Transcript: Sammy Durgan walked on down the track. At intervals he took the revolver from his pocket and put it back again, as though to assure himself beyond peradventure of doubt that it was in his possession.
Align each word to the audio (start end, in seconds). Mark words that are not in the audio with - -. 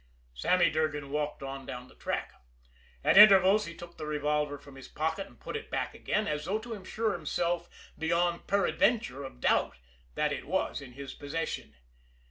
Sammy 0.33 0.71
Durgan 0.71 1.11
walked 1.11 1.43
on 1.43 1.67
down 1.67 1.87
the 1.87 1.93
track. 1.93 2.33
At 3.03 3.19
intervals 3.19 3.67
he 3.67 3.75
took 3.75 3.97
the 3.99 4.07
revolver 4.07 4.57
from 4.57 4.73
his 4.73 4.87
pocket 4.87 5.27
and 5.27 5.39
put 5.39 5.55
it 5.55 5.69
back 5.69 5.93
again, 5.93 6.25
as 6.27 6.45
though 6.45 6.57
to 6.57 6.73
assure 6.73 7.13
himself 7.13 7.69
beyond 7.95 8.47
peradventure 8.47 9.23
of 9.23 9.39
doubt 9.39 9.77
that 10.15 10.33
it 10.33 10.47
was 10.47 10.81
in 10.81 10.93
his 10.93 11.13
possession. 11.13 11.75